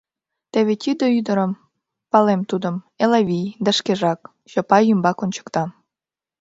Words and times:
—Теве 0.51 0.73
тиде 0.81 1.07
ӱдыр, 1.19 1.39
палем 2.11 2.41
тудым, 2.49 2.75
Элавий, 3.03 3.47
да 3.65 3.71
шкежак,— 3.77 4.19
Чопай 4.51 4.83
ӱмбак 4.93 5.17
ончыкта. 5.23 5.63